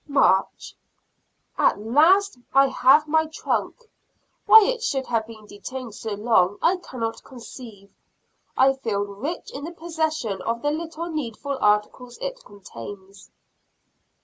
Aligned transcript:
March. 0.07 0.73
At 1.59 1.77
last 1.79 2.35
I 2.55 2.69
have 2.69 3.07
my 3.07 3.27
trunk: 3.27 3.83
why 4.47 4.63
it 4.65 4.81
should 4.81 5.05
have 5.05 5.27
been 5.27 5.45
detained 5.45 5.93
so 5.93 6.13
long 6.15 6.57
I 6.59 6.77
cannot 6.77 7.23
conceive. 7.23 7.91
I 8.57 8.73
feel 8.73 9.01
rich 9.01 9.51
in 9.53 9.63
the 9.63 9.71
possession 9.71 10.41
of 10.41 10.63
the 10.63 10.71
little 10.71 11.05
needful 11.05 11.55
articles 11.61 12.17
it 12.17 12.43
contains. 12.43 13.29